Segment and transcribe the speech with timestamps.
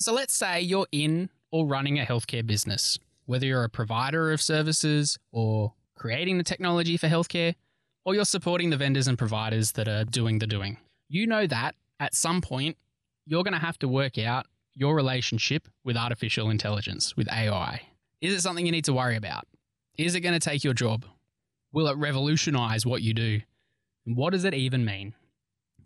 [0.00, 4.40] So let's say you're in or running a healthcare business, whether you're a provider of
[4.40, 7.56] services or creating the technology for healthcare,
[8.04, 10.76] or you're supporting the vendors and providers that are doing the doing.
[11.08, 12.76] You know that at some point,
[13.26, 17.82] you're going to have to work out your relationship with artificial intelligence, with AI.
[18.20, 19.48] Is it something you need to worry about?
[19.96, 21.06] Is it going to take your job?
[21.72, 23.40] Will it revolutionize what you do?
[24.06, 25.14] And what does it even mean?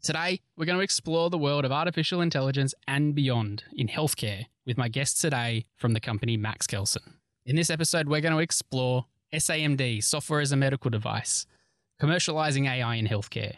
[0.03, 4.77] Today, we're going to explore the world of artificial intelligence and beyond in healthcare with
[4.77, 7.15] my guest today from the company Max Kelsen.
[7.47, 11.47] In this episode, we're going to explore SAMD, software as a medical device,
[12.01, 13.55] commercializing AI in healthcare,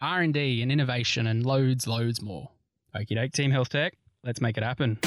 [0.00, 2.48] R&D and innovation, and loads, loads more.
[2.96, 3.92] Okie doke, Team Health Tech,
[4.22, 4.98] let's make it happen.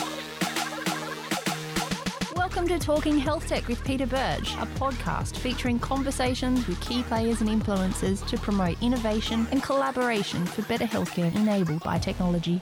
[2.58, 7.42] Welcome to Talking Health Tech with Peter Birch, a podcast featuring conversations with key players
[7.42, 12.60] and influencers to promote innovation and collaboration for better healthcare enabled by technology.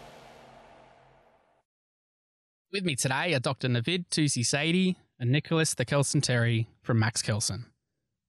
[2.73, 3.69] With me today are Dr.
[3.69, 7.63] Navid Toosi Saidy and Nicholas Therkelsen-Terry from Max Kelsen.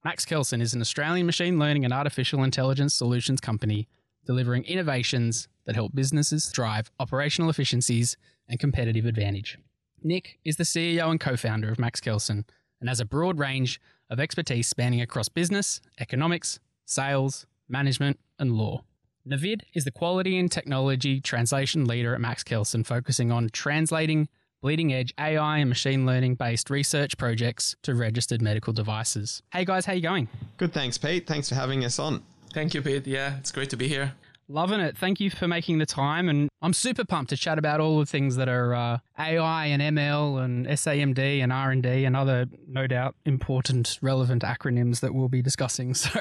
[0.05, 3.89] Max Kelsen is an Australian machine learning and artificial intelligence solutions company
[4.25, 8.17] delivering innovations that help businesses drive operational efficiencies
[8.48, 9.59] and competitive advantage.
[10.07, 12.45] Nick is the CEO and co founder of Max Kelsen
[12.81, 18.84] and has a broad range of expertise spanning across business, economics, sales, management, and law.
[19.29, 24.29] Navid is the quality and technology translation leader at Max Kelsen, focusing on translating
[24.62, 29.43] bleeding edge AI and machine learning based research projects to registered medical devices.
[29.53, 30.29] Hey guys, how you going?
[30.57, 31.27] Good, thanks, Pete.
[31.27, 32.23] Thanks for having us on.
[32.55, 33.07] Thank you, Pete.
[33.07, 34.15] Yeah, it's great to be here.
[34.48, 34.97] Loving it.
[34.97, 36.28] Thank you for making the time.
[36.28, 39.83] And I'm super pumped to chat about all the things that are uh, AI and
[39.83, 45.42] ML and SAMD and R&D and other, no doubt, important, relevant acronyms that we'll be
[45.42, 45.94] discussing.
[46.06, 46.20] So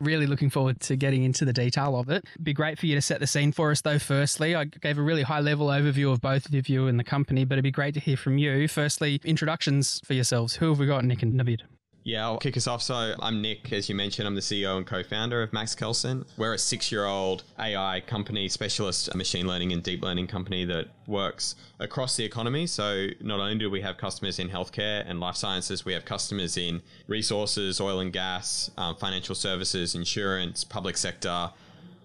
[0.00, 2.24] really looking forward to getting into the detail of it.
[2.42, 4.54] Be great for you to set the scene for us, though, firstly.
[4.54, 7.54] I gave a really high level overview of both of you and the company, but
[7.54, 8.68] it'd be great to hear from you.
[8.68, 10.56] Firstly, introductions for yourselves.
[10.56, 11.62] Who have we got, Nick and Navid?
[12.06, 12.82] Yeah, I'll kick us off.
[12.82, 16.26] So I'm Nick, as you mentioned, I'm the CEO and co-founder of Max Kelsen.
[16.36, 22.14] We're a six-year-old AI company, specialist machine learning and deep learning company that works across
[22.18, 22.66] the economy.
[22.66, 26.58] So not only do we have customers in healthcare and life sciences, we have customers
[26.58, 31.52] in resources, oil and gas, um, financial services, insurance, public sector.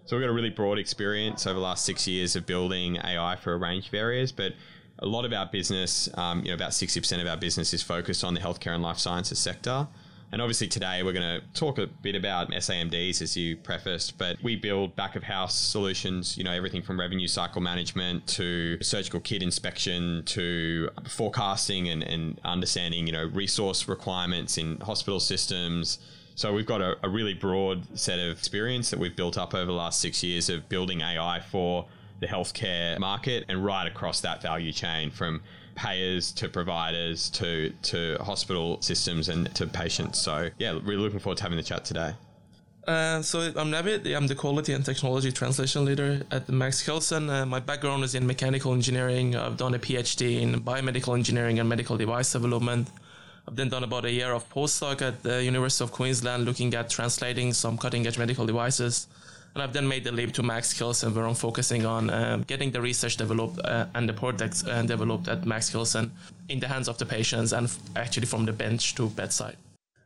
[0.05, 3.35] So we've got a really broad experience over the last six years of building AI
[3.35, 4.53] for a range of areas, but
[4.99, 8.23] a lot of our business, um, you know, about 60% of our business is focused
[8.23, 9.87] on the healthcare and life sciences sector.
[10.31, 14.37] And obviously today we're going to talk a bit about SAMDs as you prefaced, but
[14.43, 19.19] we build back of house solutions, you know, everything from revenue cycle management to surgical
[19.21, 25.97] kit inspection to forecasting and, and understanding, you know, resource requirements in hospital systems.
[26.35, 29.65] So we've got a, a really broad set of experience that we've built up over
[29.65, 31.87] the last six years of building AI for
[32.19, 35.41] the healthcare market and right across that value chain from
[35.75, 40.19] payers to providers to to hospital systems and to patients.
[40.19, 42.13] So yeah, really looking forward to having the chat today.
[42.87, 44.15] Uh, so I'm Navid.
[44.15, 47.29] I'm the quality and technology translation leader at Max Kelsen.
[47.29, 49.35] Uh, my background is in mechanical engineering.
[49.35, 52.89] I've done a PhD in biomedical engineering and medical device development.
[53.47, 56.89] I've then done about a year of postdoc at the University of Queensland looking at
[56.89, 59.07] translating some cutting edge medical devices.
[59.55, 62.71] And I've then made the leap to Max Kelsen, where I'm focusing on um, getting
[62.71, 66.11] the research developed uh, and the products uh, developed at Max Kelsen
[66.49, 69.57] in the hands of the patients and f- actually from the bench to bedside.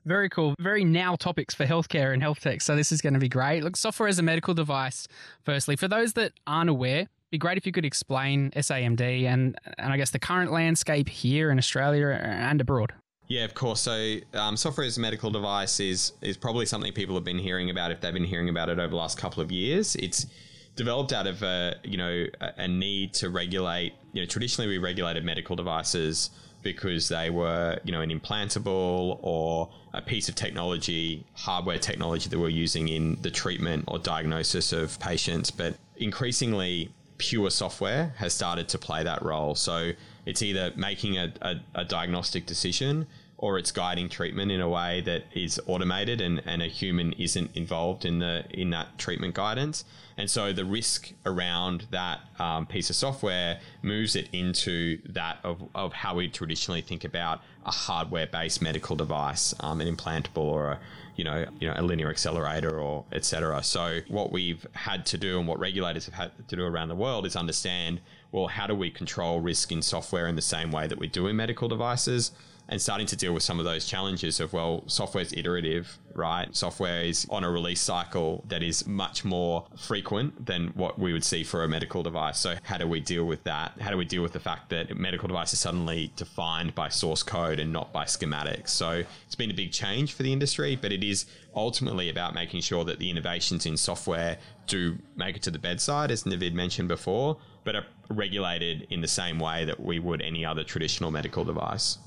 [0.06, 0.54] Very cool.
[0.60, 2.62] Very now topics for healthcare and health tech.
[2.62, 3.64] So this is going to be great.
[3.64, 5.08] Look, software as a medical device.
[5.44, 9.94] Firstly, for those that aren't aware, be great if you could explain SAMD and and
[9.94, 12.94] I guess the current landscape here in Australia and abroad.
[13.28, 13.82] Yeah, of course.
[13.82, 17.70] So, um, software as a medical device is is probably something people have been hearing
[17.70, 19.96] about if they've been hearing about it over the last couple of years.
[19.96, 20.28] It's
[20.76, 23.94] developed out of a you know a need to regulate.
[24.12, 26.32] You know, traditionally we regulated medical devices
[26.64, 32.40] because they were you know an implantable or a piece of technology, hardware technology that
[32.40, 35.50] we're using in the treatment or diagnosis of patients.
[35.50, 39.56] But increasingly, pure software has started to play that role.
[39.56, 39.92] So
[40.26, 43.08] it's either making a, a, a, diagnostic decision
[43.44, 47.54] or it's guiding treatment in a way that is automated and, and a human isn't
[47.58, 49.84] involved in the in that treatment guidance.
[50.16, 55.62] And so the risk around that um, piece of software moves it into that of,
[55.76, 60.72] of how we traditionally think about a hardware based medical device, um, an implantable or
[60.72, 60.80] a
[61.18, 63.62] you know, you know, a linear accelerator or etc.
[63.62, 66.96] So what we've had to do and what regulators have had to do around the
[66.96, 68.00] world is understand
[68.34, 71.28] well, how do we control risk in software in the same way that we do
[71.28, 72.32] in medical devices?
[72.70, 76.56] and starting to deal with some of those challenges of well software's iterative right?
[76.56, 81.24] Software is on a release cycle that is much more frequent than what we would
[81.24, 82.40] see for a medical device.
[82.40, 83.74] So how do we deal with that?
[83.82, 87.24] How do we deal with the fact that medical device is suddenly defined by source
[87.24, 88.70] code and not by schematics?
[88.70, 91.26] So it's been a big change for the industry but it is
[91.56, 96.10] ultimately about making sure that the innovations in software do make it to the bedside
[96.10, 100.46] as navid mentioned before but are regulated in the same way that we would any
[100.46, 101.98] other traditional medical device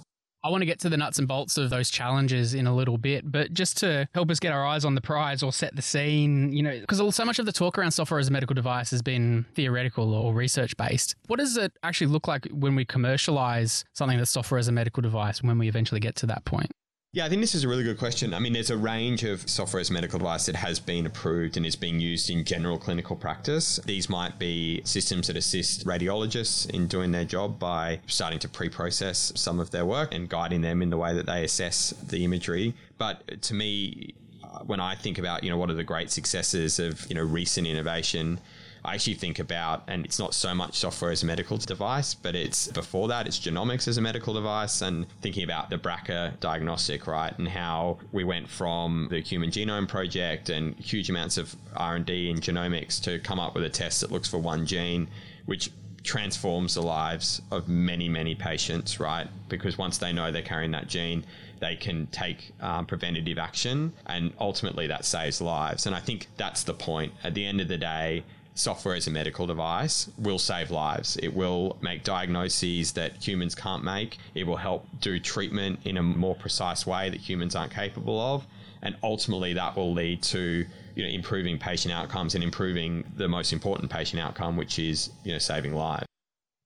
[0.46, 2.98] I want to get to the nuts and bolts of those challenges in a little
[2.98, 5.82] bit, but just to help us get our eyes on the prize or set the
[5.82, 8.92] scene, you know, because so much of the talk around software as a medical device
[8.92, 11.16] has been theoretical or research based.
[11.26, 15.00] What does it actually look like when we commercialize something that's software as a medical
[15.00, 16.70] device when we eventually get to that point?
[17.16, 18.34] Yeah, I think this is a really good question.
[18.34, 21.64] I mean, there's a range of software as medical device that has been approved and
[21.64, 23.80] is being used in general clinical practice.
[23.86, 28.68] These might be systems that assist radiologists in doing their job by starting to pre
[28.68, 32.22] process some of their work and guiding them in the way that they assess the
[32.22, 32.74] imagery.
[32.98, 34.12] But to me,
[34.44, 37.24] uh, when I think about, you know, what are the great successes of, you know,
[37.24, 38.40] recent innovation,
[38.86, 42.34] I actually think about, and it's not so much software as a medical device, but
[42.34, 47.06] it's before that, it's genomics as a medical device, and thinking about the BRCA diagnostic,
[47.06, 51.96] right, and how we went from the Human Genome Project and huge amounts of R
[51.96, 55.08] and D in genomics to come up with a test that looks for one gene,
[55.46, 55.70] which
[56.06, 59.26] transforms the lives of many, many patients, right?
[59.48, 61.26] Because once they know they're carrying that gene,
[61.58, 65.86] they can take um, preventative action and ultimately that saves lives.
[65.86, 67.12] And I think that's the point.
[67.24, 68.24] At the end of the day,
[68.56, 71.16] software as a medical device will save lives.
[71.22, 74.18] It will make diagnoses that humans can't make.
[74.34, 78.46] It will help do treatment in a more precise way that humans aren't capable of.
[78.82, 80.64] And ultimately, that will lead to
[80.94, 85.32] you know, improving patient outcomes and improving the most important patient outcome, which is you
[85.32, 86.06] know, saving lives.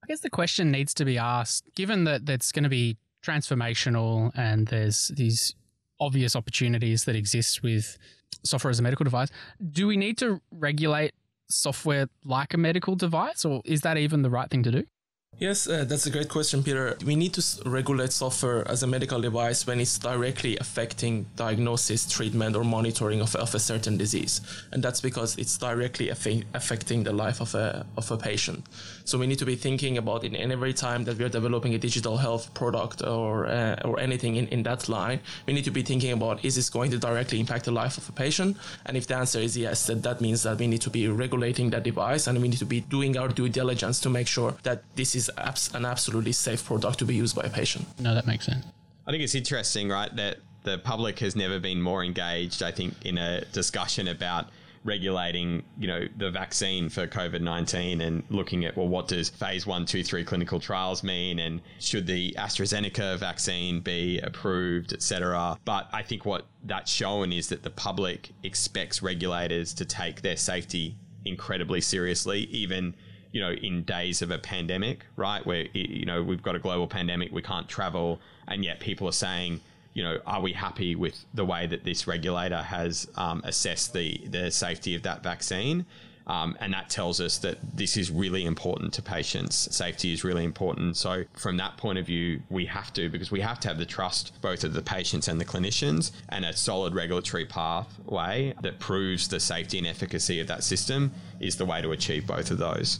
[0.03, 4.31] I guess the question needs to be asked, given that that's going to be transformational
[4.35, 5.55] and there's these
[5.99, 7.97] obvious opportunities that exist with
[8.43, 9.29] software as a medical device,
[9.71, 11.13] do we need to regulate
[11.51, 14.83] software like a medical device, or is that even the right thing to do?
[15.41, 16.95] Yes, uh, that's a great question, Peter.
[17.03, 22.55] We need to regulate software as a medical device when it's directly affecting diagnosis, treatment,
[22.55, 24.41] or monitoring of, of a certain disease.
[24.71, 28.67] And that's because it's directly affecting the life of a, of a patient.
[29.03, 31.79] So we need to be thinking about in every time that we are developing a
[31.79, 35.81] digital health product or, uh, or anything in, in that line, we need to be
[35.81, 38.57] thinking about is this going to directly impact the life of a patient?
[38.85, 41.71] And if the answer is yes, then that means that we need to be regulating
[41.71, 44.83] that device and we need to be doing our due diligence to make sure that
[44.95, 47.87] this is abs- an absolutely safe product to be used by a patient.
[47.99, 48.65] No, that makes sense.
[49.05, 52.93] I think it's interesting, right, that the public has never been more engaged, I think,
[53.03, 54.47] in a discussion about
[54.83, 59.67] regulating, you know, the vaccine for COVID nineteen and looking at well, what does phase
[59.67, 65.57] one, two, three clinical trials mean, and should the AstraZeneca vaccine be approved, etc.
[65.65, 70.37] But I think what that's shown is that the public expects regulators to take their
[70.37, 70.95] safety
[71.25, 72.95] incredibly seriously, even
[73.31, 75.45] you know, in days of a pandemic, right?
[75.45, 79.13] Where, you know, we've got a global pandemic, we can't travel, and yet people are
[79.13, 79.61] saying,
[79.93, 84.21] you know, are we happy with the way that this regulator has um, assessed the,
[84.29, 85.85] the safety of that vaccine?
[86.27, 89.75] Um, and that tells us that this is really important to patients.
[89.75, 90.95] Safety is really important.
[90.95, 93.85] So, from that point of view, we have to, because we have to have the
[93.85, 99.27] trust both of the patients and the clinicians, and a solid regulatory pathway that proves
[99.27, 102.99] the safety and efficacy of that system is the way to achieve both of those.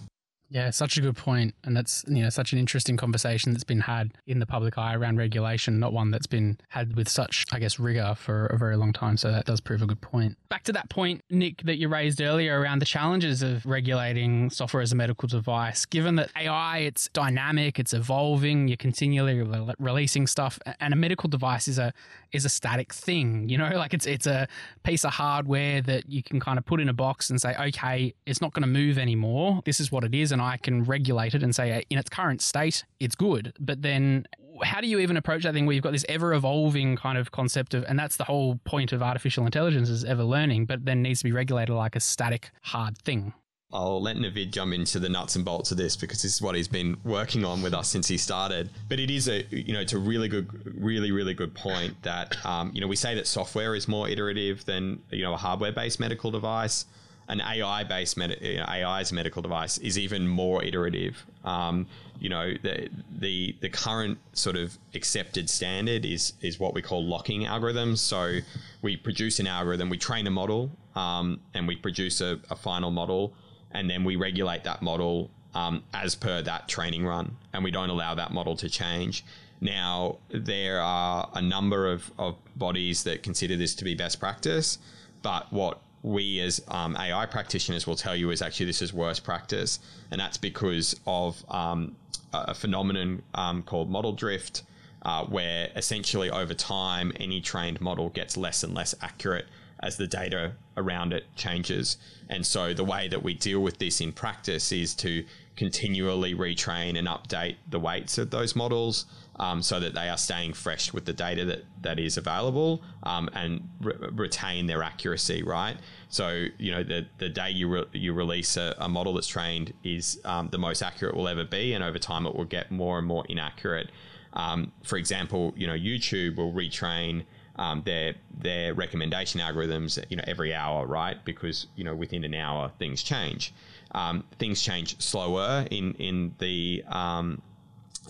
[0.51, 3.80] Yeah, such a good point, and that's you know such an interesting conversation that's been
[3.80, 7.60] had in the public eye around regulation, not one that's been had with such, I
[7.60, 9.15] guess, rigor for a very long time.
[9.15, 10.38] So that does prove a good point.
[10.50, 14.84] Back to that point, Nick, that you raised earlier around the challenges of regulating software
[14.84, 15.86] as a medical device.
[15.86, 21.29] Given that AI, it's dynamic, it's evolving, you're continually re- releasing stuff, and a medical
[21.29, 21.93] device is a
[22.34, 23.48] is a static thing.
[23.48, 24.50] You know, like it's it's a
[24.84, 28.13] piece of hardware that you can kind of put in a box and say, okay,
[28.25, 29.62] it's not going to move anymore.
[29.63, 32.41] This is what it is, and I can regulate it and say, in its current
[32.41, 33.53] state, it's good.
[33.60, 34.25] But then
[34.63, 37.31] how do you even approach that thing where you've got this ever evolving kind of
[37.31, 41.01] concept of, and that's the whole point of artificial intelligence is ever learning, but then
[41.01, 43.33] needs to be regulated like a static, hard thing?
[43.74, 46.55] I'll let Navid jump into the nuts and bolts of this because this is what
[46.55, 48.69] he's been working on with us since he started.
[48.89, 52.45] But it is a, you know, it's a really good, really, really good point that,
[52.45, 55.71] um, you know, we say that software is more iterative than, you know, a hardware
[55.71, 56.86] based medical device
[57.32, 61.26] an AI based med- AI's medical device is even more iterative.
[61.46, 61.88] Um,
[62.20, 67.04] you know, the, the the current sort of accepted standard is is what we call
[67.04, 68.00] locking algorithms.
[68.00, 68.40] So
[68.82, 72.92] we produce an algorithm, we train a model, um, and we produce a, a final
[72.92, 73.34] model,
[73.72, 77.90] and then we regulate that model um, as per that training run, and we don't
[77.90, 79.24] allow that model to change.
[79.62, 84.80] Now, there are a number of, of bodies that consider this to be best practice,
[85.22, 89.24] but what we as um, AI practitioners will tell you is actually this is worst
[89.24, 89.79] practice,
[90.10, 91.96] and that's because of um,
[92.34, 94.63] a phenomenon um, called model drift,
[95.03, 99.46] uh, where essentially over time any trained model gets less and less accurate
[99.81, 101.98] as the data around it changes.
[102.29, 106.98] And so the way that we deal with this in practice is to continually retrain
[106.98, 109.05] and update the weights of those models
[109.41, 113.27] um, so that they are staying fresh with the data that, that is available um,
[113.33, 115.75] and re- retain their accuracy, right?
[116.10, 119.74] So, you know, the, the day you, re- you release a, a, model that's trained
[119.83, 123.00] is um, the most accurate will ever be, and over time it will get more
[123.00, 123.89] and more inaccurate.
[124.33, 127.24] Um, for example, you know, YouTube will retrain
[127.55, 131.17] um, their their recommendation algorithms, you know, every hour, right?
[131.25, 133.53] Because you know, within an hour, things change.
[133.93, 137.41] Um, things change slower in in the um,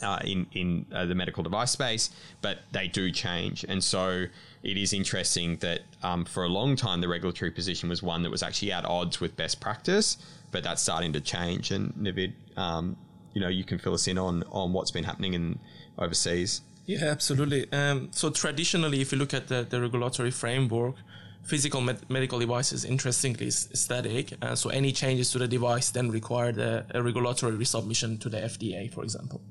[0.01, 2.09] uh, in in uh, the medical device space,
[2.41, 4.25] but they do change, and so
[4.63, 8.29] it is interesting that um, for a long time the regulatory position was one that
[8.29, 10.17] was actually at odds with best practice,
[10.51, 11.71] but that's starting to change.
[11.71, 12.95] And Navid, um,
[13.33, 15.59] you know, you can fill us in on on what's been happening in
[15.97, 16.61] overseas.
[16.85, 17.71] Yeah, absolutely.
[17.71, 20.95] Um, so traditionally, if you look at the, the regulatory framework,
[21.43, 24.33] physical med- medical devices, interestingly, is static.
[24.41, 28.91] Uh, so any changes to the device then require a regulatory resubmission to the FDA,
[28.91, 29.41] for example.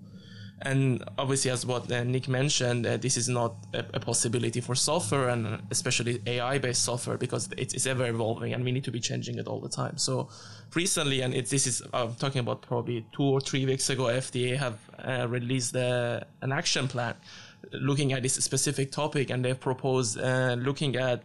[0.63, 4.75] And obviously, as what uh, Nick mentioned, uh, this is not a, a, possibility for
[4.75, 9.01] software and especially AI-based software because it's, it's, ever evolving and we need to be
[9.01, 9.97] changing it all the time.
[9.97, 10.29] So
[10.75, 14.79] recently, and this is I'm talking about probably two or three weeks ago, FDA have
[14.99, 17.15] uh, released uh, an action plan
[17.73, 21.23] looking at this specific topic, and they've proposed uh, looking at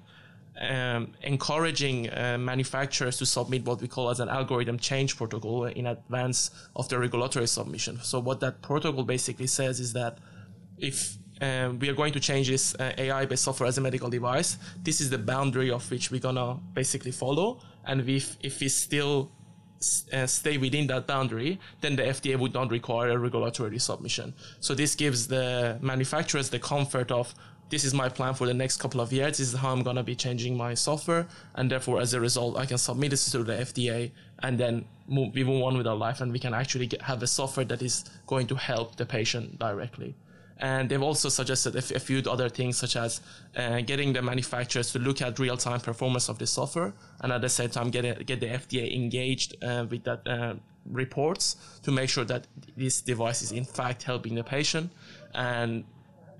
[0.62, 5.88] um, encouraging uh, manufacturers to submit what we call as an algorithm change protocol in
[5.88, 8.00] advance of the regulatory submission.
[8.01, 10.19] So what that protocol basically says is that
[10.77, 14.57] if um, we are going to change this uh, AI-based software as a medical device,
[14.81, 19.31] this is the boundary of which we're gonna basically follow, and if if we still
[20.13, 24.33] uh, stay within that boundary, then the FDA would not require a regulatory submission.
[24.59, 27.35] So this gives the manufacturers the comfort of
[27.69, 29.38] this is my plan for the next couple of years.
[29.38, 31.27] This is how I'm going to be changing my software.
[31.55, 35.34] And therefore, as a result, I can submit this to the FDA and then move,
[35.34, 37.81] we move on with our life and we can actually get, have a software that
[37.81, 40.15] is going to help the patient directly.
[40.57, 43.19] And they've also suggested a, f- a few other things, such as
[43.57, 47.41] uh, getting the manufacturers to look at real time performance of the software and at
[47.41, 50.53] the same time get, a, get the FDA engaged uh, with that uh,
[50.89, 54.91] reports to make sure that this device is in fact helping the patient.
[55.34, 55.84] And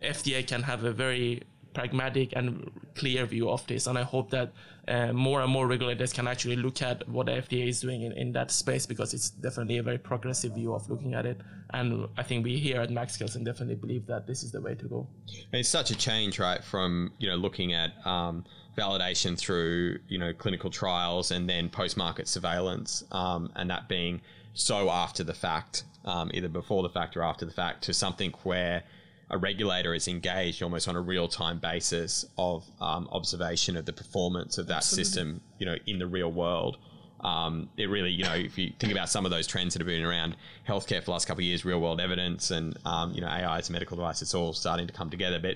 [0.06, 1.44] FDA can have a very
[1.76, 3.86] pragmatic and clear view of this.
[3.86, 4.54] And I hope that
[4.88, 8.14] uh, more and more regulators can actually look at what the FDA is doing in,
[8.14, 11.42] in that space because it's definitely a very progressive view of looking at it.
[11.72, 14.74] And I think we here at Max Kelsen definitely believe that this is the way
[14.76, 15.08] to go.
[15.52, 18.46] And it's such a change, right, from you know looking at um,
[18.78, 24.22] validation through you know clinical trials and then post-market surveillance, um, and that being
[24.54, 28.32] so after the fact, um, either before the fact or after the fact, to something
[28.44, 28.84] where
[29.30, 33.94] a regulator is engaged almost on a real time basis of um, observation of the
[33.94, 35.04] performance of that Absolutely.
[35.04, 36.78] system, you know, in the real world.
[37.22, 39.88] Um, it really, you know, if you think about some of those trends that have
[39.88, 40.36] been around
[40.68, 43.58] healthcare for the last couple of years, real world evidence and, um, you know, AI
[43.58, 45.40] as a medical device, it's all starting to come together.
[45.40, 45.56] But,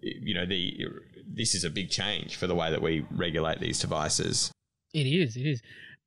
[0.00, 0.86] you know, the
[1.26, 4.50] this is a big change for the way that we regulate these devices.
[4.94, 5.62] It is, it is.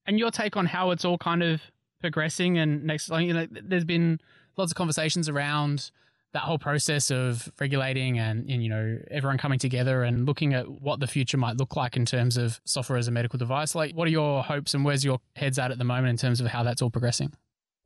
[0.08, 1.62] And your take on how it's all kind of
[2.00, 4.20] progressing and next, you know, there's been
[4.56, 5.92] lots of conversations around
[6.38, 10.70] that whole process of regulating and, and, you know everyone coming together and looking at
[10.70, 13.96] what the future might look like in terms of software as a medical device like
[13.96, 16.46] what are your hopes and where's your heads at at the moment in terms of
[16.46, 17.34] how that's all progressing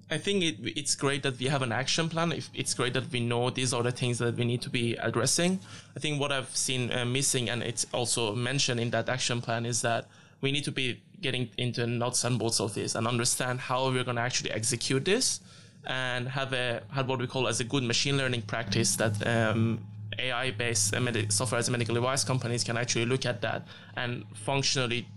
[0.10, 2.34] I think it, it's great that we have an action plan.
[2.54, 5.62] It's great that we know these are the things that we need to be addressing.
[5.96, 9.66] I think what I've seen uh, missing, and it's also mentioned in that action plan,
[9.66, 10.10] is that
[10.42, 14.04] we need to be getting into nuts and bolts of this and understand how we're
[14.04, 15.40] going to actually execute this
[15.86, 19.80] and have a have what we call as a good machine learning practice that um,
[20.20, 20.94] AI-based
[21.30, 25.08] software as a medical device companies can actually look at that and functionally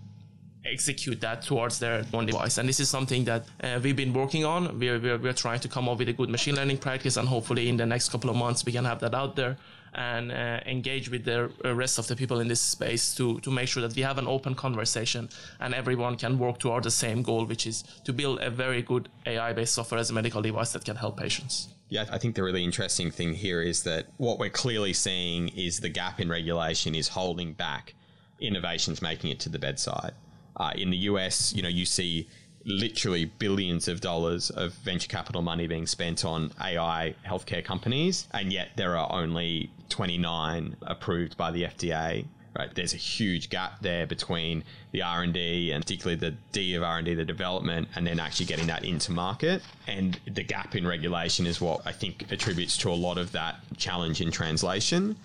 [0.65, 2.57] execute that towards their own device.
[2.57, 4.79] And this is something that uh, we've been working on.
[4.79, 7.69] We're, we're, we're, trying to come up with a good machine learning practice, and hopefully
[7.69, 9.59] in the next couple of months we can have that out there
[9.95, 13.69] and uh, engage with the rest of the people in this space to, to make
[13.69, 15.29] sure that we have an open conversation
[15.61, 19.09] and everyone can work toward the same goal, which is to build a very good
[19.27, 21.69] AI-based software as a medical device that can help patients.
[21.89, 25.81] Yeah, I think the really interesting thing here is that what we're clearly seeing is
[25.81, 27.95] the gap in regulation is holding back
[28.41, 30.13] innovations making it to the bedside.
[30.57, 32.29] Uh, in the US, you know, you see
[32.65, 38.53] literally billions of dollars of venture capital money being spent on AI healthcare companies, and
[38.53, 42.25] yet there are only 29 approved by the FDA.
[42.57, 47.15] Right, there's a huge gap there between the R&D and particularly the D of R&D,
[47.15, 49.61] the development, and then actually getting that into market.
[49.89, 53.57] And the gap in regulation is what I think attributes to a lot of that
[53.77, 55.17] challenge in translation.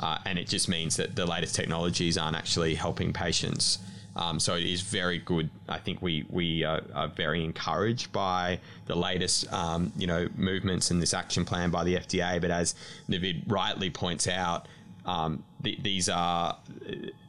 [0.00, 3.80] Uh, and it just means that the latest technologies aren't actually helping patients.
[4.18, 5.48] Um, so it is very good.
[5.68, 10.90] I think we we are, are very encouraged by the latest um, you know movements
[10.90, 12.40] in this action plan by the FDA.
[12.40, 12.74] But as
[13.08, 14.66] Navid rightly points out,
[15.06, 16.56] um, th- these are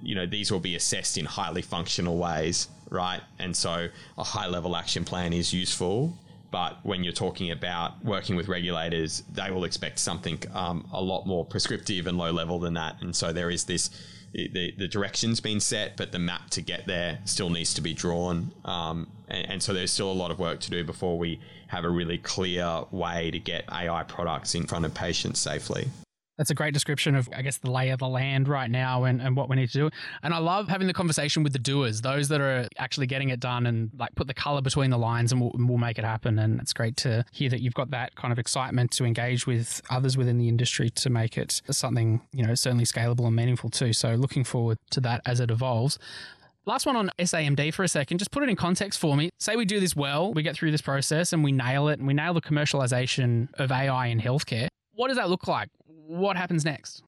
[0.02, 3.22] you know these will be assessed in highly functional ways, right?
[3.38, 6.18] And so a high level action plan is useful.
[6.52, 11.28] But when you're talking about working with regulators, they will expect something um, a lot
[11.28, 13.00] more prescriptive and low level than that.
[13.02, 13.92] And so there is this
[14.34, 17.94] the, the direction's been set, but the map to get there still needs to be
[17.94, 18.52] drawn.
[18.66, 21.84] Um, and, and, so there's still a lot of work to do before we have
[21.84, 25.90] a really clear way to get AI products in front of patients safely
[26.40, 29.22] that's a great description of, I guess, the lay of the land right now and,
[29.22, 29.90] and what we need to do.
[30.24, 33.42] And I love having the conversation with the doers, those that are actually getting it
[33.42, 36.40] done and like put the color between the lines and we'll, we'll make it happen.
[36.40, 39.82] And it's great to hear that you've got that kind of excitement to engage with
[39.90, 43.92] others within the industry to make it something, you know, certainly scalable and meaningful too.
[43.92, 46.00] So looking forward to that as it evolves.
[46.66, 48.20] Last one on SAMD for a second.
[48.20, 49.30] Just put it in context for me.
[49.40, 52.08] Say we do this well, we get through this process and we nail it and
[52.08, 54.69] we nail the commercialization of AI in healthcare.
[55.00, 55.70] What does that look like?
[56.10, 57.04] what happens next?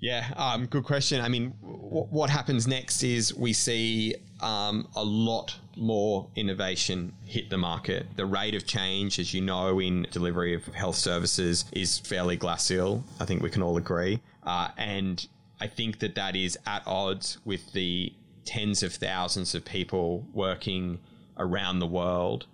[0.00, 1.20] Yeah, um, good question.
[1.20, 7.50] I mean, w- what happens next is we see um, a lot more innovation hit
[7.50, 8.06] the market.
[8.16, 13.04] The rate of change, as you know, in delivery of health services is fairly glacial.
[13.20, 14.20] I think we can all agree.
[14.42, 15.24] Uh, and
[15.60, 18.12] I think that that is at odds with the
[18.44, 20.98] tens of thousands of people working
[21.38, 22.46] around the world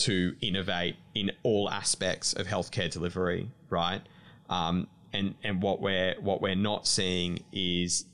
[0.00, 4.02] to innovate in all aspects of healthcare delivery, right?
[4.50, 8.04] Um, and and what we're what we're not seeing is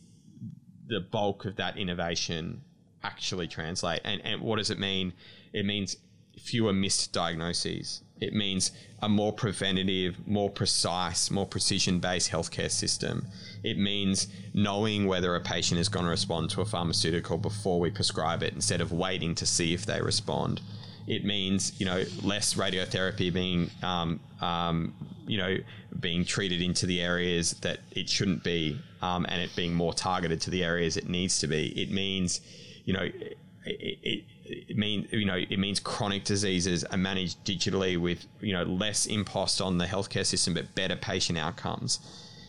[0.87, 2.63] the bulk of that innovation
[3.03, 4.01] actually translate.
[4.05, 5.13] And and what does it mean?
[5.53, 5.97] It means
[6.39, 8.03] fewer missed diagnoses.
[8.21, 13.27] It means a more preventative, more precise, more precision based healthcare system.
[13.63, 17.91] It means knowing whether a patient is going to respond to a pharmaceutical before we
[17.91, 20.61] prescribe it instead of waiting to see if they respond.
[21.07, 24.95] It means you know less radiotherapy being um, um,
[25.27, 25.57] you know
[26.01, 30.41] being treated into the areas that it shouldn't be, um, and it being more targeted
[30.43, 31.69] to the areas it needs to be.
[31.81, 32.41] It means
[32.85, 37.99] you know it, it, it means you know it means chronic diseases are managed digitally
[37.99, 42.01] with you know less impost on the healthcare system but better patient outcomes.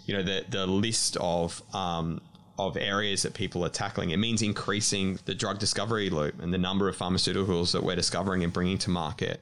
[0.06, 2.22] You know the the list of um,
[2.58, 4.12] of areas that people are tackling.
[4.12, 8.44] It means increasing the drug discovery loop and the number of pharmaceuticals that we're discovering
[8.44, 9.42] and bringing to market.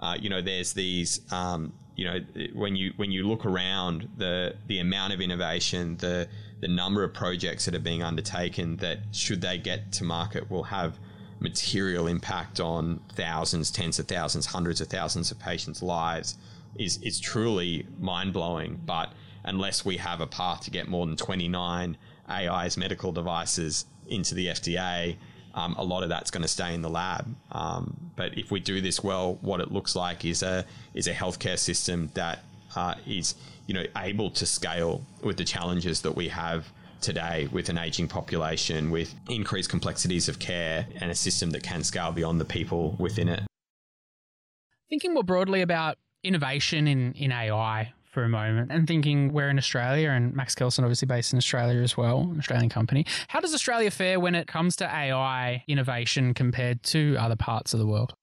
[0.00, 1.20] Uh, you know, there's these.
[1.32, 2.20] Um, you know,
[2.52, 6.28] when you when you look around the the amount of innovation, the
[6.60, 10.64] the number of projects that are being undertaken that should they get to market will
[10.64, 10.98] have
[11.40, 16.36] material impact on thousands, tens of thousands, hundreds of thousands of patients' lives
[16.78, 18.80] is is truly mind blowing.
[18.84, 19.12] But
[19.44, 21.96] unless we have a path to get more than 29
[22.28, 25.16] AI's medical devices into the FDA,
[25.56, 27.34] um, a lot of that's going to stay in the lab.
[27.50, 30.64] Um, but if we do this well, what it looks like is a
[30.94, 32.40] is a healthcare system that
[32.76, 33.34] uh, is
[33.66, 38.08] you know able to scale with the challenges that we have today with an aging
[38.08, 42.96] population, with increased complexities of care, and a system that can scale beyond the people
[42.98, 43.42] within it.
[44.88, 49.58] Thinking more broadly about innovation in, in AI, for a moment and thinking we're in
[49.58, 53.04] Australia and Max Kelsen obviously based in Australia as well, an Australian company.
[53.28, 57.78] How does Australia fare when it comes to AI innovation compared to other parts of
[57.78, 58.14] the world?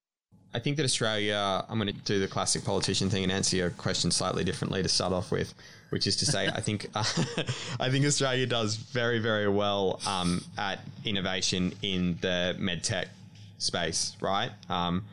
[0.52, 3.70] I think that Australia, I'm going to do the classic politician thing and answer your
[3.70, 5.54] question slightly differently to start off with,
[5.92, 7.04] which is to say, I think uh,
[7.80, 13.10] I think Australia does very, very well um, at innovation in the medtech
[13.60, 14.50] space, right?
[14.70, 15.06] Um,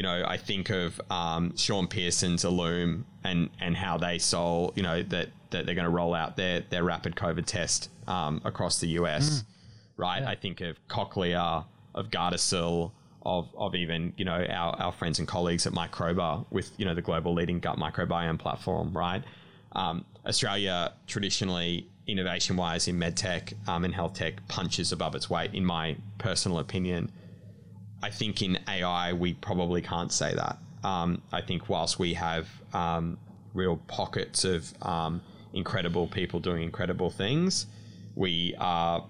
[0.00, 4.82] you know, I think of um, Sean Parsons's Ellume and and how they sold, you
[4.82, 8.80] know, that that they're going to roll out their their rapid COVID test um, across
[8.80, 9.44] the US, mm.
[9.98, 10.22] right?
[10.22, 10.30] Yeah.
[10.30, 12.92] I think of Cochlear, of Gardasil,
[13.26, 16.94] of of even you know our our friends and colleagues at Microba with you know
[16.94, 19.22] the global leading gut microbiome platform, right?
[19.72, 25.52] Um, Australia traditionally innovation wise in medtech um, and health tech punches above its weight,
[25.52, 27.12] in my personal opinion.
[28.02, 30.58] I think in AI, we probably can't say that.
[30.82, 33.18] Um, I think whilst we have um,
[33.52, 35.20] real pockets of um,
[35.52, 37.66] incredible people doing incredible things,
[38.14, 39.04] we are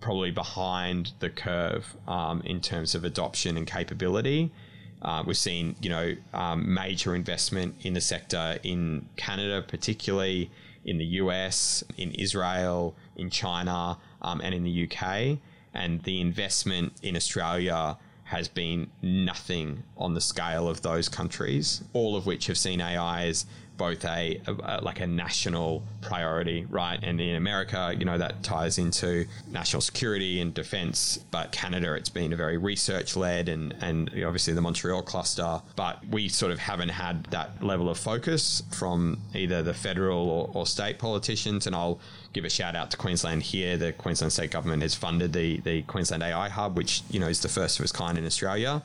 [0.00, 4.52] probably behind the curve um, in terms of adoption and capability.
[5.00, 10.50] Uh, we've seen, you know, um, major investment in the sector in Canada, particularly
[10.84, 15.38] in the US, in Israel, in China, um, and in the UK.
[15.72, 22.16] And the investment in Australia has been nothing on the scale of those countries, all
[22.16, 26.98] of which have seen AI as both a, a, like a national priority, right?
[27.02, 31.18] And in America, you know, that ties into national security and defense.
[31.30, 35.60] But Canada, it's been a very research led and, and obviously the Montreal cluster.
[35.76, 40.50] But we sort of haven't had that level of focus from either the federal or,
[40.54, 41.66] or state politicians.
[41.66, 42.00] And I'll
[42.32, 43.76] give a shout out to Queensland here.
[43.76, 47.40] The Queensland state government has funded the, the Queensland AI Hub, which, you know, is
[47.40, 48.82] the first of its kind in Australia.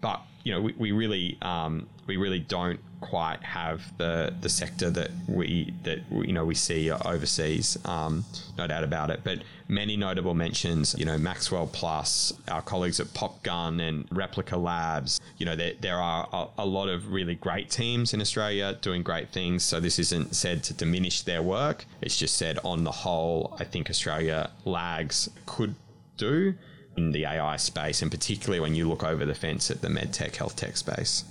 [0.00, 4.88] But you know, we, we really um, we really don't quite have the the sector
[4.88, 7.76] that we that you know we see overseas.
[7.84, 8.24] Um,
[8.56, 9.20] no doubt about it.
[9.22, 15.20] But many notable mentions, you know, Maxwell Plus, our colleagues at PopGun and Replica Labs.
[15.36, 19.02] You know, there, there are a, a lot of really great teams in Australia doing
[19.02, 19.62] great things.
[19.62, 21.84] So this isn't said to diminish their work.
[22.00, 25.74] It's just said on the whole, I think Australia lags could
[26.16, 26.54] do
[26.98, 30.36] in the AI space, and particularly when you look over the fence at the medtech,
[30.36, 31.24] health tech space.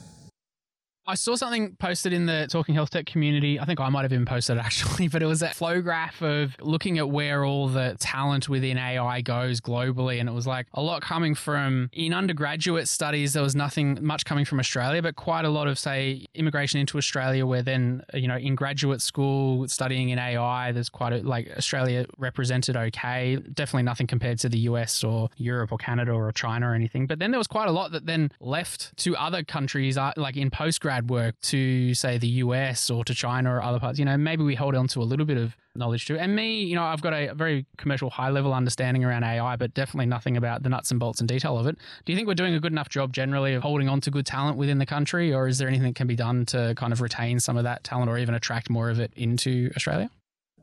[1.09, 3.57] I saw something posted in the Talking Health Tech community.
[3.61, 6.21] I think I might have even posted it actually, but it was a flow graph
[6.21, 10.19] of looking at where all the talent within AI goes globally.
[10.19, 14.25] And it was like a lot coming from in undergraduate studies, there was nothing much
[14.25, 18.27] coming from Australia, but quite a lot of, say, immigration into Australia, where then, you
[18.27, 23.37] know, in graduate school studying in AI, there's quite a, like Australia represented okay.
[23.53, 27.07] Definitely nothing compared to the US or Europe or Canada or China or anything.
[27.07, 30.35] But then there was quite a lot that then left to other countries, uh, like
[30.35, 34.17] in postgrad work to say the US or to China or other parts, you know,
[34.17, 36.17] maybe we hold on to a little bit of knowledge too.
[36.17, 39.73] And me, you know, I've got a very commercial high level understanding around AI, but
[39.73, 41.77] definitely nothing about the nuts and bolts and detail of it.
[42.05, 44.25] Do you think we're doing a good enough job generally of holding on to good
[44.25, 47.01] talent within the country, or is there anything that can be done to kind of
[47.01, 50.09] retain some of that talent or even attract more of it into Australia?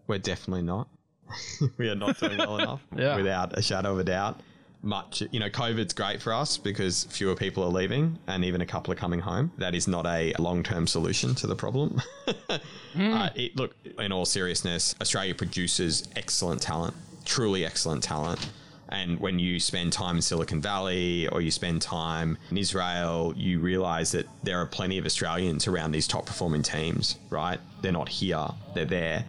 [0.07, 0.88] We're definitely not.
[1.79, 3.16] we are not doing well enough, yeah.
[3.16, 4.40] without a shadow of a doubt
[4.85, 5.23] much.
[5.31, 8.92] You know, COVID's great for us because fewer people are leaving and even a couple
[8.92, 9.53] are coming home.
[9.59, 12.01] That is not a long term solution to the problem.
[12.94, 13.14] mm.
[13.14, 16.94] uh, it, look, in all seriousness, Australia produces excellent talent,
[17.25, 18.51] truly excellent talent.
[18.90, 23.59] And when you spend time in Silicon Valley or you spend time in Israel, you
[23.59, 27.59] realize that there are plenty of Australians around these top performing teams, right?
[27.81, 29.25] They're not here, they're there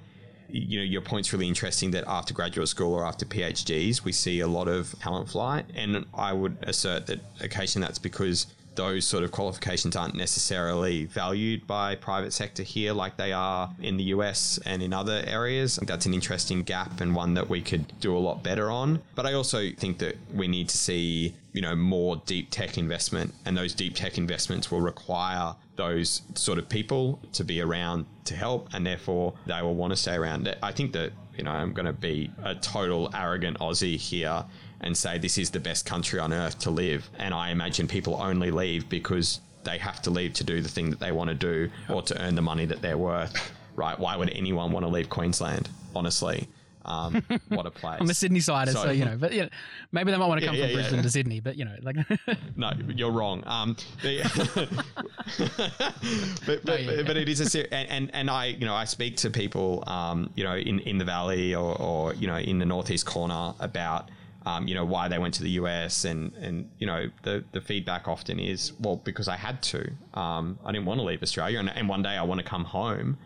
[0.55, 4.39] you know, your point's really interesting that after graduate school or after PhDs, we see
[4.39, 5.65] a lot of talent flight.
[5.75, 11.65] And I would assert that occasionally that's because those sort of qualifications aren't necessarily valued
[11.67, 15.77] by private sector here like they are in the US and in other areas.
[15.83, 19.01] That's an interesting gap and one that we could do a lot better on.
[19.15, 23.33] But I also think that we need to see, you know, more deep tech investment
[23.45, 28.35] and those deep tech investments will require those sort of people to be around to
[28.35, 30.53] help and therefore they will want to stay around.
[30.63, 34.45] I think that, you know, I'm going to be a total arrogant Aussie here
[34.85, 37.09] and say this is the best country on earth to live.
[37.17, 40.91] And I imagine people only leave because they have to leave to do the thing
[40.91, 43.51] that they want to do or to earn the money that they're worth.
[43.75, 43.99] Right?
[43.99, 45.69] Why would anyone want to leave Queensland?
[45.95, 46.47] Honestly.
[46.85, 47.97] Um, what a place.
[47.99, 49.49] I'm a Sydney sider, so, so, you know, but you know,
[49.91, 51.01] maybe they might want to come yeah, from yeah, Brisbane yeah.
[51.01, 51.95] to Sydney, but you know, like.
[52.55, 53.43] no, you're wrong.
[53.47, 54.21] Um, the,
[56.45, 58.85] but but, no, but it is a ser- and, and and I you know I
[58.85, 62.59] speak to people um you know in in the valley or or you know in
[62.59, 64.11] the northeast corner about
[64.45, 67.61] um, you know, why they went to the US, and and you know, the the
[67.61, 69.91] feedback often is, well, because I had to.
[70.13, 72.63] Um, I didn't want to leave Australia, and, and one day I want to come
[72.63, 73.17] home,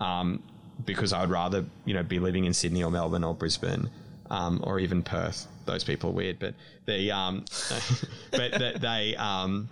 [0.00, 0.42] um,
[0.84, 3.88] because I would rather you know be living in Sydney or Melbourne or Brisbane,
[4.30, 5.46] um, or even Perth.
[5.64, 6.54] Those people are weird, but
[6.86, 7.44] they um,
[8.32, 9.68] but they, they um,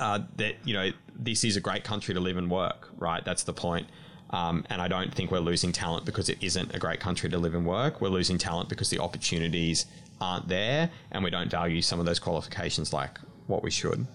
[0.00, 2.88] uh, that you know, this is a great country to live and work.
[2.98, 3.86] Right, that's the point.
[4.30, 7.38] Um, and I don't think we're losing talent because it isn't a great country to
[7.38, 8.00] live and work.
[8.00, 9.86] We're losing talent because the opportunities
[10.20, 14.06] aren't there and we don't value some of those qualifications like what we should.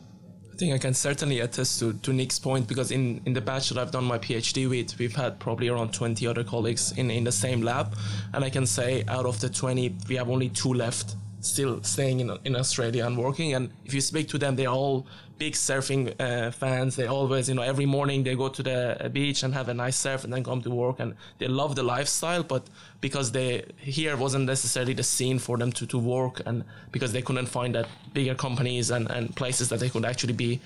[0.51, 3.69] I think I can certainly attest to, to Nick's point because in, in the batch
[3.69, 7.23] that I've done my PhD with, we've had probably around 20 other colleagues in, in
[7.23, 7.95] the same lab.
[8.33, 12.19] And I can say out of the 20, we have only two left still staying
[12.19, 13.53] in, in Australia and working.
[13.53, 15.05] And if you speak to them, they're all
[15.37, 16.95] big surfing uh, fans.
[16.95, 19.73] They always, you know, every morning they go to the uh, beach and have a
[19.73, 20.99] nice surf and then come to work.
[20.99, 22.67] And they love the lifestyle, but
[23.01, 27.21] because they here wasn't necessarily the scene for them to, to work and because they
[27.21, 30.59] couldn't find that bigger companies and, and places that they could actually be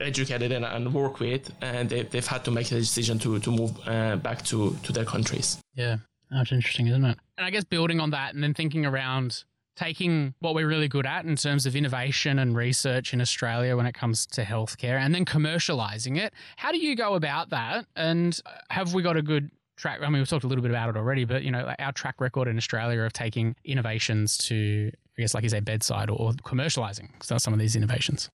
[0.00, 3.50] educated in and work with and they, they've had to make a decision to, to
[3.50, 5.58] move uh, back to, to their countries.
[5.74, 5.96] Yeah,
[6.30, 7.18] that's interesting, isn't it?
[7.38, 9.44] And I guess building on that and then thinking around
[9.76, 13.86] taking what we're really good at in terms of innovation and research in Australia when
[13.86, 16.32] it comes to healthcare and then commercializing it.
[16.56, 17.86] How do you go about that?
[17.96, 20.00] And uh, have we got a good track?
[20.02, 22.20] I mean, we've talked a little bit about it already, but you know, our track
[22.20, 27.10] record in Australia of taking innovations to, I guess, like you say, bedside or commercializing
[27.22, 28.28] some of these innovations.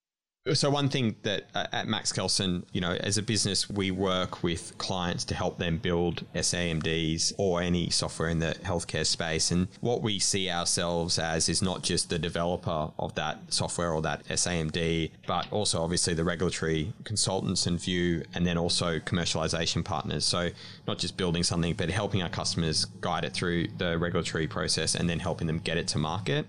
[0.54, 4.44] So one thing that uh, at Max Kelsen, you know, as a business, we work
[4.44, 9.50] with clients to help them build SAMDs or any software in the healthcare space.
[9.50, 14.00] And what we see ourselves as is not just the developer of that software or
[14.02, 20.24] that SAMD, but also obviously the regulatory consultants and view, and then also commercialization partners.
[20.24, 20.50] So
[20.87, 25.11] not just building something, but helping our customers guide it through the regulatory process and
[25.11, 26.46] then helping them get it to market.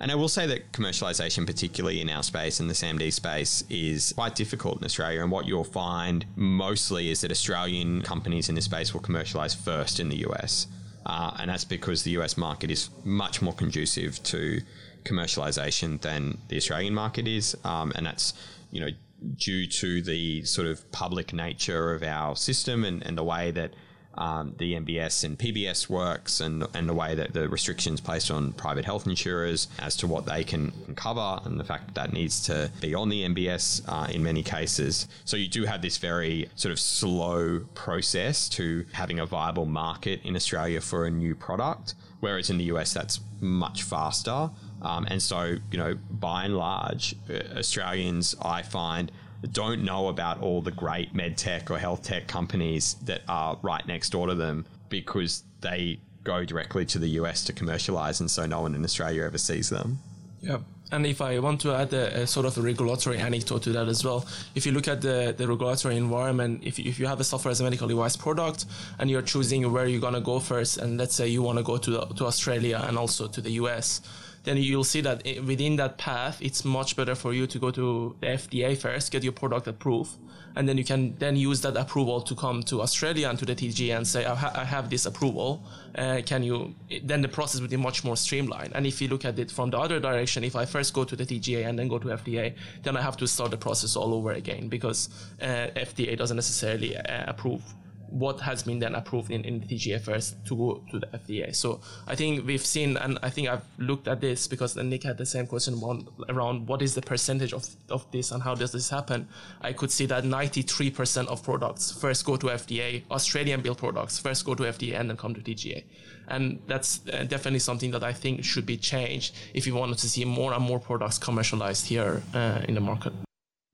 [0.00, 4.14] And I will say that commercialization, particularly in our space and the SAMD space, is
[4.14, 5.22] quite difficult in Australia.
[5.22, 10.00] And what you'll find mostly is that Australian companies in this space will commercialize first
[10.00, 10.68] in the US.
[11.04, 14.62] Uh, and that's because the US market is much more conducive to
[15.04, 17.54] commercialization than the Australian market is.
[17.64, 18.32] Um, and that's,
[18.70, 18.90] you know,
[19.36, 23.74] due to the sort of public nature of our system and, and the way that
[24.14, 28.52] um, the MBS and PBS works and, and the way that the restrictions placed on
[28.52, 32.42] private health insurers as to what they can cover and the fact that that needs
[32.46, 35.06] to be on the MBS uh, in many cases.
[35.24, 40.20] So you do have this very sort of slow process to having a viable market
[40.24, 44.50] in Australia for a new product, whereas in the US that's much faster.
[44.82, 49.12] Um, and so, you know, by and large, uh, Australians, I find,
[49.48, 53.86] don't know about all the great med tech or health tech companies that are right
[53.86, 58.46] next door to them because they go directly to the US to commercialize, and so
[58.46, 59.98] no one in Australia ever sees them.
[60.42, 60.58] Yeah.
[60.92, 63.86] And if I want to add a, a, sort of a regulatory anecdote to that
[63.86, 64.26] as well,
[64.56, 67.52] if you look at the, the regulatory environment, if you, if you have a software
[67.52, 68.66] as a medical device product
[68.98, 71.62] and you're choosing where you're going to go first, and let's say you want to
[71.62, 74.00] go to, to Australia and also to the US,
[74.44, 78.16] then you'll see that within that path, it's much better for you to go to
[78.20, 80.12] the FDA first, get your product approved,
[80.56, 83.54] and then you can then use that approval to come to Australia and to the
[83.54, 85.64] TGA and say, I, ha- I have this approval.
[85.94, 86.74] Uh, can you?
[87.02, 88.72] Then the process would be much more streamlined.
[88.74, 91.14] And if you look at it from the other direction, if I first go to
[91.14, 94.14] the TGA and then go to FDA, then I have to start the process all
[94.14, 95.08] over again because
[95.40, 97.62] uh, FDA doesn't necessarily uh, approve
[98.10, 101.54] what has been then approved in, in the TGA first to go to the FDA.
[101.54, 105.18] So I think we've seen, and I think I've looked at this because Nick had
[105.18, 108.72] the same question around, around what is the percentage of, of this and how does
[108.72, 109.28] this happen.
[109.60, 114.44] I could see that 93% of products first go to FDA, Australian built products first
[114.44, 115.84] go to FDA and then come to TGA.
[116.28, 120.08] And that's uh, definitely something that I think should be changed if you wanted to
[120.08, 123.12] see more and more products commercialized here uh, in the market.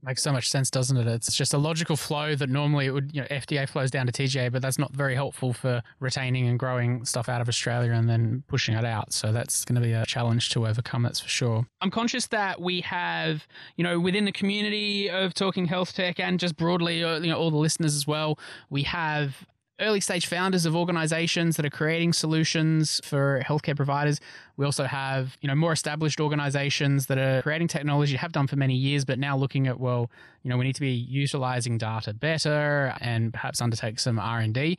[0.07, 1.09] Makes so much sense, doesn't it?
[1.09, 4.13] It's just a logical flow that normally it would, you know, FDA flows down to
[4.13, 8.09] TGA, but that's not very helpful for retaining and growing stuff out of Australia and
[8.09, 9.13] then pushing it out.
[9.13, 11.67] So that's going to be a challenge to overcome, that's for sure.
[11.81, 16.39] I'm conscious that we have, you know, within the community of talking health tech and
[16.39, 18.39] just broadly, uh, you know, all the listeners as well,
[18.71, 19.45] we have
[19.81, 24.21] early stage founders of organizations that are creating solutions for healthcare providers.
[24.57, 28.57] We also have, you know, more established organizations that are creating technology, have done for
[28.57, 30.11] many years, but now looking at, well,
[30.43, 34.79] you know, we need to be utilizing data better and perhaps undertake some R&D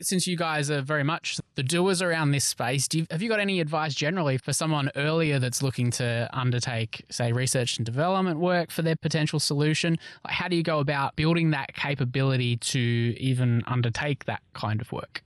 [0.00, 3.40] since you guys are very much the doers around this space, you, have you got
[3.40, 8.70] any advice generally for someone earlier that's looking to undertake, say, research and development work
[8.70, 9.98] for their potential solution?
[10.24, 14.92] Like how do you go about building that capability to even undertake that kind of
[14.92, 15.22] work?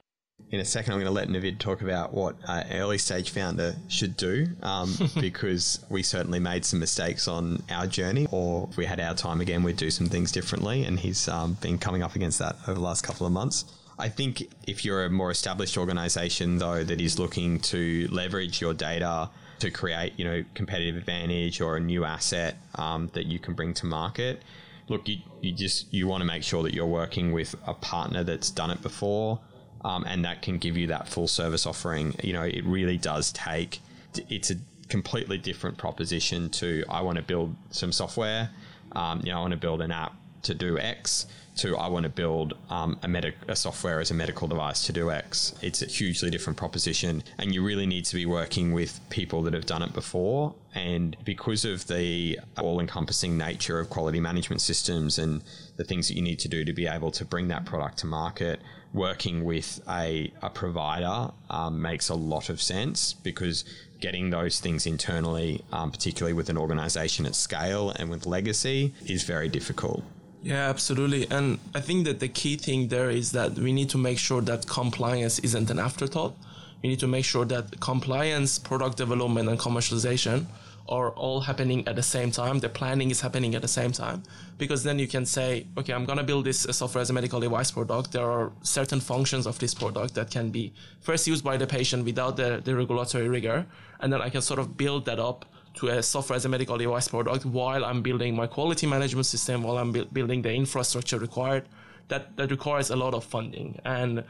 [0.53, 3.75] in a second, I'm going to let Navid talk about what an early stage founder
[3.89, 8.85] should do um, because we certainly made some mistakes on our journey, or if we
[8.85, 10.85] had our time again, we'd do some things differently.
[10.85, 13.65] And he's um, been coming up against that over the last couple of months.
[14.03, 18.75] I think if you're a more established organization, though, that is looking to leverage your
[18.75, 23.55] data to create, you know, competitive advantage or a new asset um, that you can
[23.55, 24.43] bring to market,
[24.88, 28.25] look, you, you just you want to make sure that you're working with a partner
[28.25, 29.38] that's done it before,
[29.85, 32.12] um, and that can give you that full service offering.
[32.25, 33.81] You know, it really does take.
[34.29, 34.57] It's a
[34.88, 38.51] completely different proposition to I want to build some software.
[38.97, 40.12] Um, you know, I want to build an app
[40.43, 44.15] to do X to I want to build um, a, medic- a software as a
[44.15, 45.55] medical device to do X.
[45.61, 49.55] It's a hugely different proposition, and you really need to be working with people that
[49.55, 50.55] have done it before.
[50.75, 55.43] And because of the all encompassing nature of quality management systems and
[55.77, 58.07] the things that you need to do to be able to bring that product to
[58.07, 58.61] market,
[58.95, 63.65] working with a, a provider um, makes a lot of sense because
[64.01, 69.23] getting those things internally, um, particularly with an organization at scale and with legacy, is
[69.23, 70.03] very difficult.
[70.43, 71.31] Yeah, absolutely.
[71.31, 74.41] And I think that the key thing there is that we need to make sure
[74.43, 76.35] that compliance isn't an afterthought.
[76.83, 80.47] We need to make sure that compliance, product development, and commercialization
[80.89, 82.59] are all happening at the same time.
[82.59, 84.25] The planning is happening at the same time
[84.59, 87.71] because then you can say, okay, I'm gonna build this software as a medical device
[87.71, 88.11] product.
[88.11, 92.05] There are certain functions of this product that can be first used by the patient
[92.05, 93.65] without the, the regulatory rigor,
[94.01, 96.77] and then I can sort of build that up to a software as a medical
[96.77, 101.19] device product while I'm building my quality management system, while I'm bu- building the infrastructure
[101.19, 101.65] required.
[102.09, 104.25] That, that requires a lot of funding and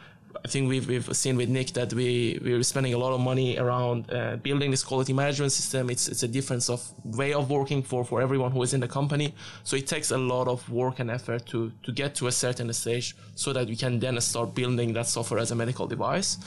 [0.45, 3.59] I think we've, we've seen with Nick that we we're spending a lot of money
[3.59, 5.91] around uh, building this quality management system.
[5.91, 8.89] It's it's a difference of way of working for for everyone who is in the
[8.89, 9.35] company.
[9.65, 12.73] So it takes a lot of work and effort to to get to a certain
[12.73, 16.39] stage so that we can then start building that software as a medical device.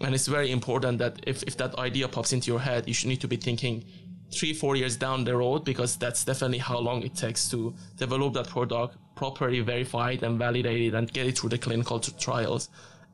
[0.00, 3.08] And it's very important that if, if that idea pops into your head, you should
[3.08, 3.82] need to be thinking
[4.32, 8.34] three four years down the road because that's definitely how long it takes to develop
[8.34, 12.68] that product properly verified and validated and get it through the clinical trials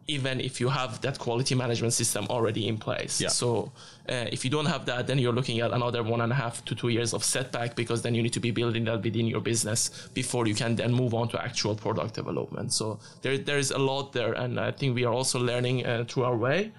[0.09, 3.20] even if you have that quality management system already in place.
[3.20, 3.29] Yeah.
[3.29, 3.72] So
[4.09, 6.64] uh, if you don't have that, then you're looking at another one and a half
[6.66, 9.40] to two years of setback because then you need to be building that within your
[9.40, 12.72] business before you can then move on to actual product development.
[12.72, 16.05] So there, there is a lot there, and I think we are also learning uh,
[16.09, 16.72] through our way.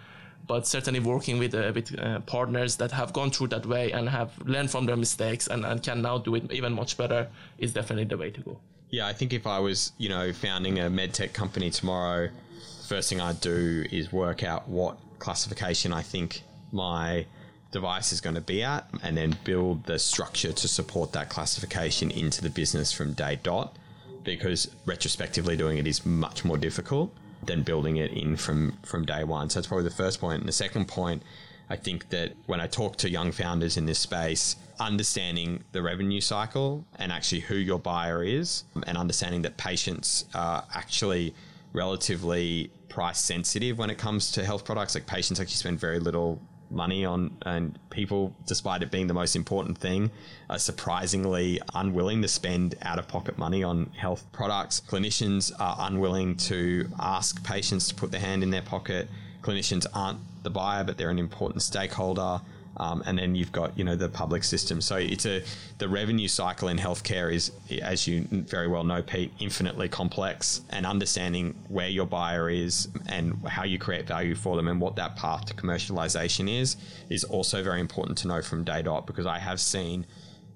[0.46, 4.10] But certainly working with uh, with uh, partners that have gone through that way and
[4.10, 7.74] have learned from their mistakes and, and can now do it even much better is
[7.74, 8.60] definitely the way to go.
[8.90, 12.30] Yeah, I think if I was, you know, founding a medtech company tomorrow,
[12.88, 17.26] first thing I'd do is work out what classification I think my
[17.72, 22.12] device is going to be at and then build the structure to support that classification
[22.12, 23.76] into the business from day dot
[24.24, 27.14] because retrospectively doing it is much more difficult
[27.46, 29.50] than building it in from from day one.
[29.50, 30.40] So that's probably the first point.
[30.40, 31.24] And the second point,
[31.70, 36.22] I think that when I talk to young founders in this space, understanding the revenue
[36.22, 41.34] cycle and actually who your buyer is, and understanding that patients are actually
[41.74, 44.96] relatively price sensitive when it comes to health products.
[44.96, 46.40] Like patients actually spend very little
[46.74, 50.12] money on, and people, despite it being the most important thing,
[50.50, 54.82] are surprisingly unwilling to spend out of pocket money on health products.
[54.82, 59.08] Clinicians are unwilling to ask patients to put their hand in their pocket.
[59.42, 62.42] Clinicians aren't the buyer, but they're an important stakeholder.
[62.78, 64.82] Um, and then you've got you know the public system.
[64.82, 65.44] So it's a
[65.78, 70.62] the revenue cycle in healthcare is, as you very well know, Pete, infinitely complex.
[70.70, 74.96] And understanding where your buyer is and how you create value for them and what
[74.96, 76.78] that path to commercialization is
[77.10, 80.06] is also very important to know from day dot because I have seen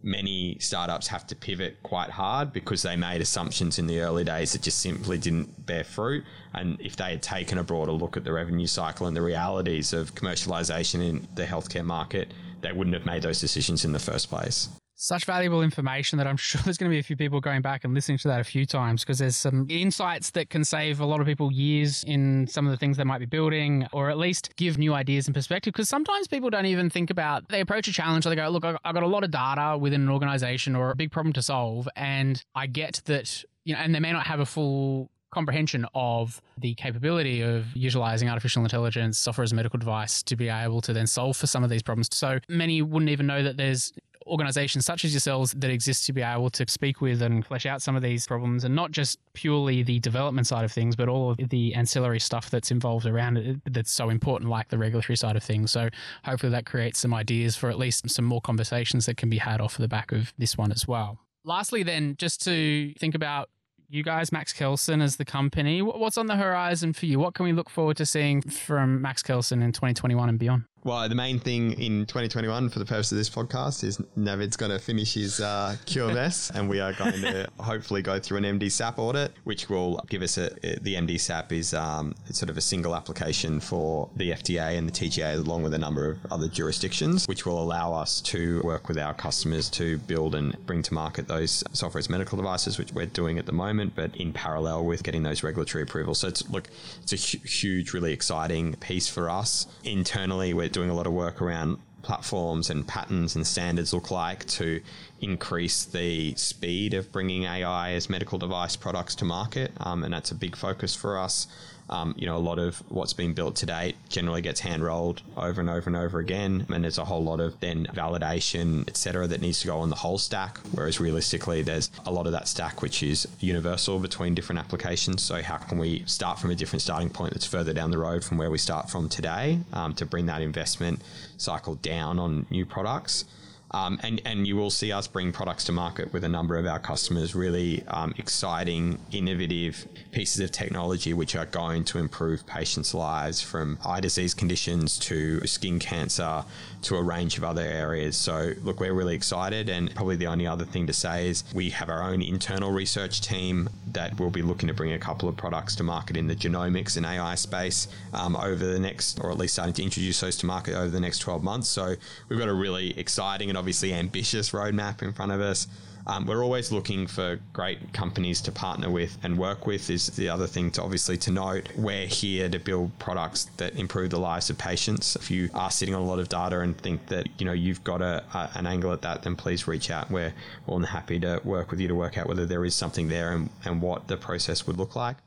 [0.07, 4.53] many startups have to pivot quite hard because they made assumptions in the early days
[4.53, 6.23] that just simply didn't bear fruit.
[6.53, 9.91] And if they had taken a broader look at the revenue cycle and the realities
[9.91, 14.29] of commercialization in the healthcare market, they wouldn't have made those decisions in the first
[14.29, 17.61] place such valuable information that I'm sure there's going to be a few people going
[17.61, 20.99] back and listening to that a few times because there's some insights that can save
[20.99, 24.09] a lot of people years in some of the things they might be building or
[24.09, 25.71] at least give new ideas and perspective.
[25.73, 28.93] Because sometimes people don't even think about, they approach a challenge they go, look, I've
[28.93, 31.87] got a lot of data within an organization or a big problem to solve.
[31.95, 36.41] And I get that, you know, and they may not have a full comprehension of
[36.57, 40.93] the capability of utilizing artificial intelligence software as a medical device to be able to
[40.93, 42.07] then solve for some of these problems.
[42.11, 43.93] So many wouldn't even know that there's
[44.27, 47.81] organizations such as yourselves that exist to be able to speak with and flesh out
[47.81, 51.31] some of these problems and not just purely the development side of things, but all
[51.31, 55.35] of the ancillary stuff that's involved around it that's so important, like the regulatory side
[55.35, 55.71] of things.
[55.71, 55.89] So
[56.23, 59.61] hopefully that creates some ideas for at least some more conversations that can be had
[59.61, 61.19] off the back of this one as well.
[61.43, 63.49] Lastly, then, just to think about
[63.89, 65.81] you guys, Max Kelsen as the company.
[65.81, 67.19] What's on the horizon for you?
[67.19, 70.65] What can we look forward to seeing from Max Kelsen in 2021 and beyond?
[70.87, 74.71] Well, the main thing in 2021 for the purpose of this podcast is Navid's going
[74.71, 78.97] to finish his uh, QMS and we are going to hopefully go through an MDSAP
[78.97, 83.59] audit, which will give us a, the MDSAP is um, sort of a single application
[83.59, 87.61] for the FDA and the TGA along with a number of other jurisdictions, which will
[87.61, 91.99] allow us to work with our customers to build and bring to market those software
[91.99, 95.43] as medical devices, which we're doing at the moment, but in parallel with getting those
[95.43, 96.19] regulatory approvals.
[96.19, 96.69] So it's, look,
[97.03, 99.67] it's a hu- huge, really exciting piece for us.
[99.83, 104.45] Internally, we're doing a lot of work around platforms and patterns and standards look like
[104.45, 104.79] to
[105.21, 109.71] increase the speed of bringing AI as medical device products to market.
[109.79, 111.47] Um, and that's a big focus for us.
[111.89, 115.21] Um, you know, a lot of what's been built to date generally gets hand rolled
[115.37, 116.65] over and over and over again.
[116.69, 119.89] And there's a whole lot of then validation, et cetera, that needs to go on
[119.89, 120.57] the whole stack.
[120.71, 125.23] Whereas realistically, there's a lot of that stack which is universal between different applications.
[125.23, 128.23] So, how can we start from a different starting point that's further down the road
[128.23, 131.01] from where we start from today um, to bring that investment
[131.37, 133.25] cycle down on new products?
[133.71, 136.65] Um, and, and you will see us bring products to market with a number of
[136.65, 142.93] our customers, really um, exciting, innovative pieces of technology which are going to improve patients'
[142.93, 146.45] lives from eye disease conditions to skin cancer
[146.83, 148.15] to a range of other areas.
[148.15, 149.67] So, look, we're really excited.
[149.67, 153.19] And probably the only other thing to say is we have our own internal research
[153.19, 156.35] team that we'll be looking to bring a couple of products to market in the
[156.35, 160.37] genomics and AI space um, over the next, or at least starting to introduce those
[160.37, 161.69] to market over the next 12 months.
[161.69, 161.95] So,
[162.29, 165.67] we've got a really exciting and obviously ambitious roadmap in front of us.
[166.09, 169.89] Um, we're always looking for great companies to partner with and work with.
[169.89, 171.67] Is the other thing to obviously to note.
[171.75, 175.17] We're here to build products that improve the lives of patients.
[175.17, 177.83] If you are sitting on a lot of data and think that you know you've
[177.83, 180.09] got a, a an angle at that, then please reach out.
[180.09, 180.33] We're
[180.65, 183.33] more than happy to work with you to work out whether there is something there
[183.33, 185.17] and, and what the process would look like.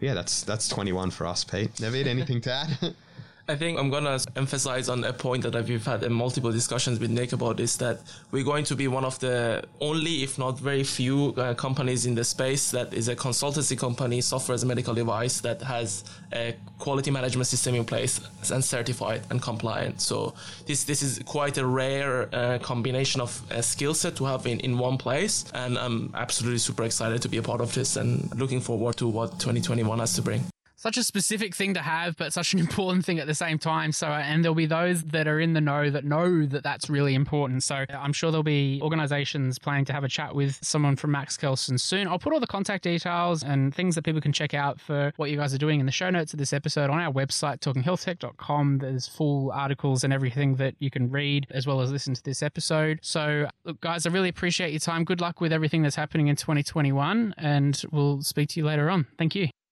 [0.00, 1.74] Yeah, that's that's 21 for us, Pete.
[1.74, 2.94] Navid, anything to add?
[3.48, 7.10] I think I'm gonna emphasize on a point that we've had in multiple discussions with
[7.10, 7.98] Nick about is that
[8.30, 12.14] we're going to be one of the only, if not very few, uh, companies in
[12.14, 16.54] the space that is a consultancy company, software as a medical device that has a
[16.78, 18.20] quality management system in place
[18.52, 20.00] and certified and compliant.
[20.00, 20.34] So
[20.66, 24.60] this this is quite a rare uh, combination of a skill set to have in,
[24.60, 28.32] in one place, and I'm absolutely super excited to be a part of this and
[28.38, 30.51] looking forward to what 2021 has to bring
[30.82, 33.92] such a specific thing to have, but such an important thing at the same time.
[33.92, 37.14] So, and there'll be those that are in the know that know that that's really
[37.14, 37.62] important.
[37.62, 41.36] So, I'm sure there'll be organizations planning to have a chat with someone from Max
[41.36, 42.08] Kelsen soon.
[42.08, 45.30] I'll put all the contact details and things that people can check out for what
[45.30, 48.78] you guys are doing in the show notes of this episode on our website, talkinghealthtech.com.
[48.78, 52.42] There's full articles and everything that you can read as well as listen to this
[52.42, 52.98] episode.
[53.02, 55.04] So, look, guys, I really appreciate your time.
[55.04, 59.06] Good luck with everything that's happening in 2021, and we'll speak to you later on.
[59.16, 59.61] Thank you.